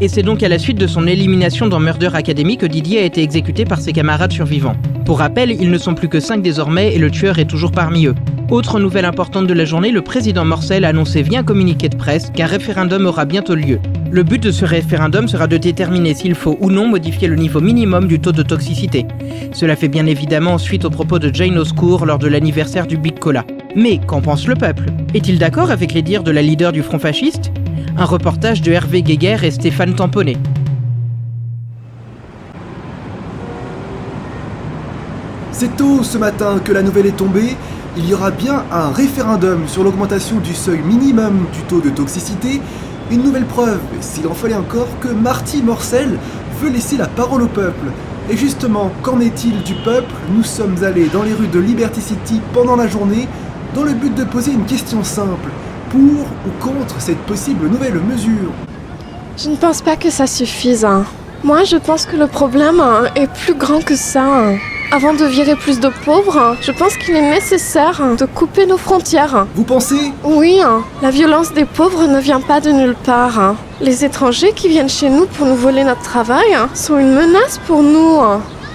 Et 0.00 0.08
c'est 0.08 0.22
donc 0.22 0.42
à 0.42 0.48
la 0.48 0.58
suite 0.58 0.78
de 0.78 0.86
son 0.86 1.06
élimination 1.06 1.68
dans 1.68 1.80
Murder 1.80 2.10
Academy 2.12 2.58
que 2.58 2.66
Didier 2.66 2.98
a 2.98 3.04
été 3.04 3.22
exécuté 3.22 3.64
par 3.64 3.80
ses 3.80 3.94
camarades 3.94 4.32
survivants. 4.32 4.76
Pour 5.06 5.20
rappel, 5.20 5.50
ils 5.50 5.70
ne 5.70 5.78
sont 5.78 5.94
plus 5.94 6.08
que 6.08 6.20
5 6.20 6.42
désormais 6.42 6.94
et 6.94 6.98
le 6.98 7.10
tueur 7.10 7.38
est 7.38 7.46
toujours 7.46 7.72
parmi 7.72 8.06
eux. 8.06 8.14
Autre 8.50 8.78
nouvelle 8.78 9.06
importante 9.06 9.46
de 9.46 9.54
la 9.54 9.64
journée, 9.64 9.90
le 9.90 10.02
président 10.02 10.44
Morcel 10.44 10.84
a 10.84 10.88
annoncé 10.88 11.22
via 11.22 11.38
un 11.38 11.42
communiqué 11.44 11.88
de 11.88 11.96
presse 11.96 12.30
qu'un 12.30 12.44
référendum 12.46 13.06
aura 13.06 13.24
bientôt 13.24 13.54
lieu. 13.54 13.80
Le 14.10 14.22
but 14.22 14.42
de 14.42 14.50
ce 14.50 14.66
référendum 14.66 15.28
sera 15.28 15.46
de 15.46 15.56
déterminer 15.56 16.14
s'il 16.14 16.34
faut 16.34 16.58
ou 16.60 16.70
non 16.70 16.86
modifier 16.86 17.26
le 17.26 17.36
niveau 17.36 17.60
minimum 17.60 18.06
du 18.06 18.20
taux 18.20 18.32
de 18.32 18.42
toxicité. 18.42 19.06
Cela 19.52 19.76
fait 19.76 19.88
bien 19.88 20.06
évidemment 20.06 20.58
suite 20.58 20.84
aux 20.84 20.90
propos 20.90 21.18
de 21.18 21.34
Jane 21.34 21.56
Oscour 21.56 22.04
lors 22.04 22.18
de 22.18 22.28
l'anniversaire 22.28 22.86
du 22.86 22.98
Big 22.98 23.18
Cola. 23.18 23.44
Mais 23.74 23.98
qu'en 23.98 24.20
pense 24.20 24.46
le 24.46 24.56
peuple? 24.56 24.84
Est-il 25.14 25.38
d'accord 25.38 25.70
avec 25.70 25.94
les 25.94 26.02
dires 26.02 26.22
de 26.22 26.30
la 26.30 26.42
leader 26.42 26.70
du 26.72 26.82
Front 26.82 26.98
fasciste? 26.98 27.50
Un 27.98 28.04
reportage 28.04 28.60
de 28.60 28.72
Hervé 28.72 29.02
Guéguer 29.02 29.38
et 29.42 29.50
Stéphane 29.50 29.94
Tamponnet. 29.94 30.36
C'est 35.52 35.74
tôt 35.76 36.02
ce 36.02 36.18
matin 36.18 36.58
que 36.62 36.72
la 36.72 36.82
nouvelle 36.82 37.06
est 37.06 37.16
tombée. 37.16 37.56
Il 37.96 38.06
y 38.06 38.12
aura 38.12 38.30
bien 38.30 38.64
un 38.70 38.90
référendum 38.90 39.66
sur 39.66 39.82
l'augmentation 39.82 40.38
du 40.40 40.54
seuil 40.54 40.80
minimum 40.80 41.46
du 41.54 41.60
taux 41.62 41.80
de 41.80 41.88
toxicité. 41.88 42.60
Une 43.10 43.22
nouvelle 43.22 43.46
preuve, 43.46 43.80
s'il 44.00 44.26
en 44.26 44.34
fallait 44.34 44.54
encore, 44.54 44.88
que 45.00 45.08
Marty 45.08 45.62
Morcel 45.62 46.18
veut 46.60 46.68
laisser 46.68 46.98
la 46.98 47.06
parole 47.06 47.42
au 47.42 47.48
peuple. 47.48 47.86
Et 48.28 48.36
justement, 48.36 48.90
qu'en 49.02 49.20
est-il 49.20 49.62
du 49.62 49.74
peuple? 49.84 50.12
Nous 50.34 50.42
sommes 50.42 50.84
allés 50.84 51.06
dans 51.06 51.22
les 51.22 51.32
rues 51.32 51.48
de 51.48 51.60
Liberty 51.60 52.02
City 52.02 52.42
pendant 52.52 52.76
la 52.76 52.88
journée 52.88 53.26
dans 53.74 53.84
le 53.84 53.94
but 53.94 54.14
de 54.14 54.24
poser 54.24 54.52
une 54.52 54.66
question 54.66 55.02
simple 55.02 55.50
pour 55.96 56.26
ou 56.46 56.50
contre 56.72 57.00
cette 57.00 57.20
possible 57.20 57.68
nouvelle 57.68 58.00
mesure 58.00 58.52
Je 59.38 59.48
ne 59.48 59.56
pense 59.56 59.80
pas 59.80 59.96
que 59.96 60.10
ça 60.10 60.26
suffise. 60.26 60.84
Hein. 60.84 61.04
Moi, 61.42 61.64
je 61.64 61.76
pense 61.76 62.06
que 62.06 62.16
le 62.16 62.26
problème 62.26 62.80
hein, 62.80 63.04
est 63.14 63.30
plus 63.30 63.54
grand 63.54 63.82
que 63.82 63.96
ça. 63.96 64.24
Hein. 64.24 64.58
Avant 64.92 65.14
de 65.14 65.24
virer 65.24 65.56
plus 65.56 65.80
de 65.80 65.90
pauvres, 66.04 66.56
je 66.60 66.70
pense 66.70 66.96
qu'il 66.96 67.16
est 67.16 67.30
nécessaire 67.30 68.00
de 68.16 68.24
couper 68.24 68.66
nos 68.66 68.76
frontières. 68.76 69.46
Vous 69.54 69.64
pensez? 69.64 70.12
Oui, 70.22 70.60
la 71.02 71.10
violence 71.10 71.52
des 71.52 71.64
pauvres 71.64 72.06
ne 72.06 72.20
vient 72.20 72.40
pas 72.40 72.60
de 72.60 72.70
nulle 72.70 72.94
part. 72.94 73.56
Les 73.80 74.04
étrangers 74.04 74.52
qui 74.54 74.68
viennent 74.68 74.88
chez 74.88 75.10
nous 75.10 75.26
pour 75.26 75.46
nous 75.46 75.56
voler 75.56 75.82
notre 75.82 76.02
travail 76.02 76.56
sont 76.74 76.98
une 76.98 77.14
menace 77.14 77.58
pour 77.66 77.82
nous. 77.82 78.20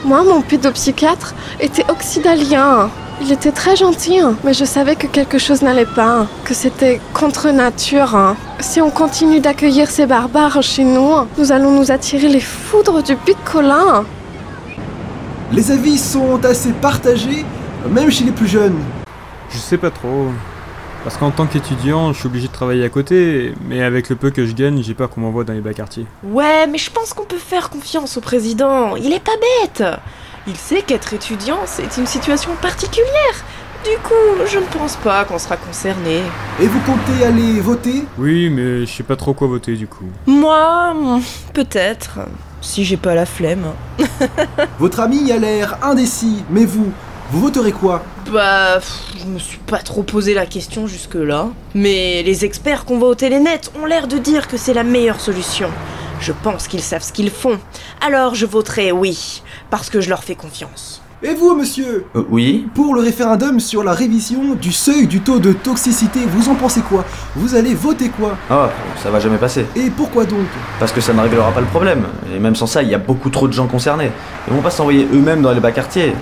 Moi, 0.03 0.23
mon 0.23 0.41
pédopsychiatre 0.41 1.33
était 1.59 1.85
oxydalien. 1.89 2.89
Il 3.23 3.31
était 3.31 3.51
très 3.51 3.75
gentil, 3.75 4.17
hein. 4.17 4.35
mais 4.43 4.51
je 4.51 4.65
savais 4.65 4.95
que 4.95 5.05
quelque 5.05 5.37
chose 5.37 5.61
n'allait 5.61 5.85
pas, 5.85 6.25
que 6.43 6.55
c'était 6.55 6.99
contre 7.13 7.51
nature. 7.51 8.15
Hein. 8.15 8.35
Si 8.59 8.81
on 8.81 8.89
continue 8.89 9.39
d'accueillir 9.39 9.91
ces 9.91 10.07
barbares 10.07 10.63
chez 10.63 10.83
nous, 10.83 11.11
nous 11.37 11.51
allons 11.51 11.69
nous 11.69 11.91
attirer 11.91 12.29
les 12.29 12.39
foudres 12.39 13.03
du 13.03 13.15
picola. 13.15 14.03
Les 15.51 15.69
avis 15.69 15.99
sont 15.99 16.43
assez 16.43 16.71
partagés, 16.73 17.45
même 17.91 18.09
chez 18.09 18.23
les 18.23 18.31
plus 18.31 18.47
jeunes. 18.47 18.79
Je 19.51 19.57
sais 19.59 19.77
pas 19.77 19.91
trop. 19.91 20.29
Parce 21.03 21.17
qu'en 21.17 21.29
tant 21.29 21.45
qu'étudiant, 21.45 22.13
je 22.13 22.19
suis 22.19 22.27
obligé 22.27 22.47
de 22.47 22.53
travailler 22.53 22.83
à 22.83 22.89
côté, 22.89 23.53
mais 23.67 23.83
avec 23.83 24.09
le 24.09 24.15
peu 24.15 24.31
que 24.31 24.47
je 24.47 24.53
gagne, 24.53 24.81
j'ai 24.81 24.93
peur 24.95 25.09
qu'on 25.09 25.21
m'envoie 25.21 25.43
dans 25.43 25.53
les 25.53 25.61
bas 25.61 25.73
quartiers. 25.73 26.07
Ouais, 26.23 26.65
mais 26.67 26.79
je 26.79 26.89
pense 26.89 27.13
qu'on 27.13 27.25
peut 27.25 27.37
faire 27.37 27.69
confiance 27.69 28.17
au 28.17 28.21
président. 28.21 28.95
Il 28.95 29.13
est 29.13 29.23
pas 29.23 29.31
bête. 29.61 29.83
Il 30.47 30.55
sait 30.57 30.81
qu'être 30.81 31.13
étudiant, 31.13 31.59
c'est 31.65 31.97
une 31.97 32.07
situation 32.07 32.51
particulière. 32.61 33.45
Du 33.83 33.95
coup, 33.99 34.45
je 34.51 34.57
ne 34.57 34.65
pense 34.65 34.95
pas 34.95 35.23
qu'on 35.23 35.37
sera 35.37 35.55
concerné. 35.55 36.21
Et 36.59 36.65
vous 36.65 36.79
comptez 36.79 37.23
aller 37.23 37.59
voter? 37.59 38.05
Oui, 38.17 38.49
mais 38.49 38.85
je 38.87 38.91
sais 38.91 39.03
pas 39.03 39.15
trop 39.15 39.33
quoi 39.35 39.47
voter 39.47 39.75
du 39.75 39.85
coup. 39.87 40.05
Moi, 40.25 40.95
peut-être. 41.53 42.19
Si 42.61 42.85
j'ai 42.85 42.97
pas 42.97 43.13
la 43.13 43.25
flemme. 43.25 43.71
Votre 44.79 44.99
ami 45.01 45.31
a 45.31 45.37
l'air 45.37 45.77
indécis, 45.83 46.43
mais 46.49 46.65
vous, 46.65 46.91
vous 47.31 47.39
voterez 47.39 47.71
quoi? 47.71 48.03
Bah, 48.31 48.79
je 49.19 49.25
me 49.25 49.39
suis 49.39 49.57
pas 49.59 49.79
trop 49.79 50.03
posé 50.03 50.33
la 50.33 50.45
question 50.45 50.87
jusque-là. 50.87 51.49
Mais 51.75 52.23
les 52.23 52.45
experts 52.45 52.85
qu'on 52.85 52.97
voit 52.97 53.09
au 53.09 53.15
Télénet 53.15 53.61
ont 53.81 53.85
l'air 53.85 54.07
de 54.07 54.17
dire 54.17 54.47
que 54.47 54.57
c'est 54.57 54.73
la 54.73 54.83
meilleure 54.83 55.19
solution. 55.19 55.69
Je 56.21 56.33
pense 56.43 56.67
qu'ils 56.67 56.81
savent 56.81 57.01
ce 57.01 57.11
qu'ils 57.11 57.31
font. 57.31 57.59
Alors 57.99 58.35
je 58.35 58.45
voterai 58.45 58.91
oui, 58.91 59.41
parce 59.71 59.89
que 59.89 60.01
je 60.01 60.09
leur 60.09 60.23
fais 60.23 60.35
confiance. 60.35 61.01
Et 61.23 61.33
vous, 61.35 61.55
monsieur 61.55 62.05
euh, 62.15 62.23
Oui 62.29 62.67
Pour 62.73 62.95
le 62.95 63.01
référendum 63.01 63.59
sur 63.59 63.83
la 63.83 63.93
révision 63.93 64.55
du 64.55 64.71
seuil 64.71 65.05
du 65.05 65.21
taux 65.21 65.39
de 65.39 65.53
toxicité, 65.53 66.19
vous 66.27 66.49
en 66.49 66.55
pensez 66.55 66.81
quoi? 66.81 67.05
Vous 67.35 67.55
allez 67.55 67.75
voter 67.75 68.09
quoi? 68.09 68.37
Ah, 68.49 68.71
ça 69.03 69.11
va 69.11 69.19
jamais 69.19 69.37
passer. 69.37 69.65
Et 69.75 69.89
pourquoi 69.89 70.25
donc? 70.25 70.47
Parce 70.79 70.91
que 70.91 71.01
ça 71.01 71.13
ne 71.13 71.21
réglera 71.21 71.51
pas 71.51 71.61
le 71.61 71.67
problème. 71.67 72.05
Et 72.35 72.39
même 72.39 72.55
sans 72.55 72.65
ça, 72.65 72.81
il 72.81 72.89
y 72.89 72.95
a 72.95 72.99
beaucoup 72.99 73.29
trop 73.29 73.47
de 73.47 73.53
gens 73.53 73.67
concernés. 73.67 74.11
Ils 74.47 74.53
vont 74.53 74.63
pas 74.63 74.71
s'envoyer 74.71 75.07
eux-mêmes 75.13 75.41
dans 75.41 75.51
les 75.51 75.59
bas 75.59 75.71
quartiers. 75.71 76.13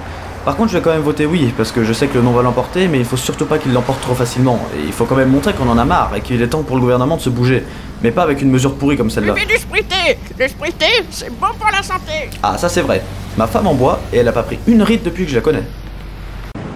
Par 0.46 0.56
contre, 0.56 0.72
je 0.72 0.78
vais 0.78 0.82
quand 0.84 0.92
même 0.92 1.02
voter 1.02 1.26
oui, 1.26 1.54
parce 1.56 1.72
que 1.72 1.84
je 1.84 1.92
sais 1.92 2.08
que 2.08 2.16
le 2.16 2.24
non 2.24 2.32
va 2.32 2.42
l'emporter, 2.42 2.88
mais 2.88 2.98
il 2.98 3.06
faut 3.06 3.18
surtout 3.18 3.46
pas 3.46 3.58
qu'il 3.58 3.74
l'emporte 3.74 4.02
trop 4.02 4.16
facilement. 4.16 4.60
Et 4.78 4.86
il 4.86 4.94
faut 4.94 5.06
quand 5.06 5.16
même 5.16 5.30
montrer 5.30 5.54
qu'on 5.54 5.68
en 5.68 5.78
a 5.78 5.84
marre 5.86 6.16
et 6.16 6.22
qu'il 6.22 6.42
est 6.42 6.48
temps 6.48 6.64
pour 6.64 6.78
le 6.78 6.82
gouvernement 6.82 7.18
de 7.18 7.22
se 7.22 7.30
bouger. 7.30 7.64
Mais 8.02 8.12
pas 8.12 8.24
avec 8.24 8.42
une 8.42 8.50
mesure 8.50 8.76
pourrie 8.76 8.96
comme 8.96 9.10
celle-là. 9.10 9.34
Mais 9.36 9.46
du 9.46 9.58
sprité 9.58 10.18
Le 10.38 10.48
sprité, 10.48 10.86
c'est 11.12 11.30
bon 11.30 11.48
pour 11.60 11.70
la 11.72 11.84
santé 11.84 12.30
Ah, 12.42 12.58
ça 12.58 12.70
c'est 12.70 12.82
vrai. 12.82 13.04
Ma 13.38 13.48
femme 13.48 13.68
en 13.68 13.74
boit 13.74 14.00
et 14.14 14.18
elle 14.18 14.28
a 14.30 14.32
pas 14.32 14.44
pris 14.44 14.60
une 14.66 14.82
ride 14.82 15.04
depuis 15.04 15.26
que 15.26 15.32
je 15.32 15.36
la 15.36 15.42
connais. 15.42 15.64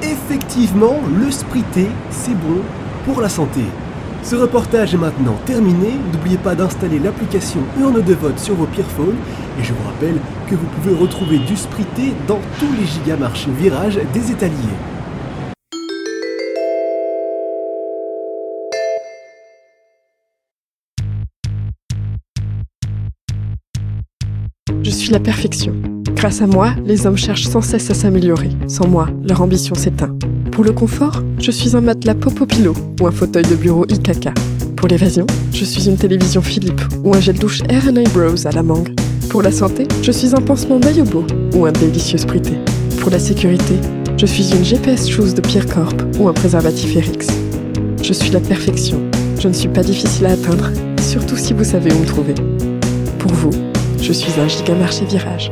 Effectivement, 0.01 0.99
le 1.17 1.31
sprité, 1.31 1.87
c'est 2.11 2.35
bon 2.35 2.61
pour 3.05 3.21
la 3.21 3.29
santé. 3.29 3.61
Ce 4.23 4.37
reportage 4.37 4.93
est 4.93 4.97
maintenant 4.97 5.35
terminé. 5.45 5.91
N'oubliez 6.13 6.37
pas 6.37 6.55
d'installer 6.55 6.97
l'application 6.97 7.59
Urne 7.77 8.01
de 8.01 8.13
vote 8.13 8.39
sur 8.39 8.55
vos 8.55 8.65
phones 8.65 9.17
Et 9.59 9.63
je 9.63 9.73
vous 9.73 9.83
rappelle 9.85 10.15
que 10.49 10.55
vous 10.55 10.65
pouvez 10.65 10.95
retrouver 10.95 11.39
du 11.39 11.57
sprité 11.57 12.13
dans 12.25 12.39
tous 12.57 12.71
les 12.79 12.85
gigamarchés 12.85 13.51
virages 13.51 13.99
des 14.13 14.31
étaliers. 14.31 14.53
Je 24.83 24.89
suis 24.89 25.11
la 25.11 25.19
perfection. 25.19 25.75
Grâce 26.11 26.41
à 26.41 26.47
moi, 26.47 26.73
les 26.85 27.05
hommes 27.05 27.17
cherchent 27.17 27.47
sans 27.47 27.61
cesse 27.61 27.89
à 27.89 27.93
s'améliorer. 27.93 28.51
Sans 28.67 28.87
moi, 28.87 29.09
leur 29.27 29.41
ambition 29.41 29.75
s'éteint. 29.75 30.15
Pour 30.53 30.63
le 30.63 30.71
confort, 30.71 31.23
je 31.39 31.49
suis 31.49 31.75
un 31.75 31.81
matelas 31.81 32.13
Popopilo 32.13 32.75
ou 33.01 33.07
un 33.07 33.11
fauteuil 33.11 33.43
de 33.43 33.55
bureau 33.55 33.87
IKK. 33.89 34.29
Pour 34.75 34.87
l'évasion, 34.87 35.25
je 35.51 35.65
suis 35.65 35.89
une 35.89 35.97
télévision 35.97 36.43
Philippe 36.43 36.79
ou 37.03 37.15
un 37.15 37.19
gel 37.19 37.39
douche 37.39 37.63
Air 37.69 37.87
Eyebrows 37.87 38.45
à 38.45 38.51
la 38.51 38.61
mangue. 38.61 38.93
Pour 39.31 39.41
la 39.41 39.51
santé, 39.51 39.87
je 40.03 40.11
suis 40.11 40.35
un 40.35 40.41
pansement 40.41 40.77
Bayobo 40.77 41.25
ou 41.55 41.65
un 41.65 41.71
délicieux 41.71 42.19
sprité. 42.19 42.51
Pour 42.99 43.09
la 43.09 43.17
sécurité, 43.17 43.73
je 44.15 44.27
suis 44.27 44.51
une 44.51 44.63
GPS 44.63 45.09
Shoes 45.09 45.33
de 45.33 45.41
Pierre 45.41 45.65
Corp 45.65 45.99
ou 46.19 46.27
un 46.27 46.33
préservatif 46.33 46.95
Erix. 46.95 47.25
Je 48.03 48.13
suis 48.13 48.29
la 48.29 48.39
perfection. 48.39 49.01
Je 49.39 49.47
ne 49.47 49.53
suis 49.53 49.69
pas 49.69 49.81
difficile 49.81 50.27
à 50.27 50.33
atteindre, 50.33 50.69
surtout 51.01 51.35
si 51.35 51.53
vous 51.53 51.63
savez 51.63 51.91
où 51.91 51.97
me 51.97 52.05
trouver. 52.05 52.35
Pour 53.17 53.33
vous, 53.33 53.51
je 53.99 54.13
suis 54.13 54.39
un 54.39 54.47
gigamarché 54.47 55.03
virage. 55.05 55.51